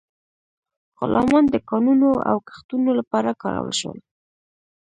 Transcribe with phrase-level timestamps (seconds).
[0.97, 3.99] غلامان د کانونو او کښتونو لپاره کارول شول.